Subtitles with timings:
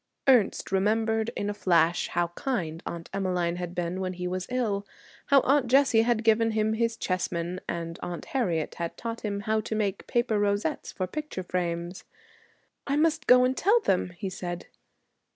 [0.27, 4.83] Ernest remembered in a flash how kind Aunt Emmeline had been when he was ill,
[5.27, 9.61] how Aunt Jessie had given him his chessmen, and Aunt Harriet had taught him how
[9.61, 12.03] to make paper rosettes for picture frames.
[12.87, 14.65] 'I must go and tell them,' he said.